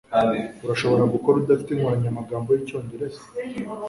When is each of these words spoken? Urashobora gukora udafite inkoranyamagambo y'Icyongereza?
Urashobora 0.63 1.03
gukora 1.13 1.35
udafite 1.37 1.69
inkoranyamagambo 1.71 2.49
y'Icyongereza? 2.51 3.21